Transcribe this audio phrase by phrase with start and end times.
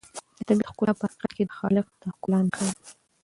[0.37, 2.75] د طبیعت ښکلا په حقیقت کې د خالق د ښکلا نښه ده.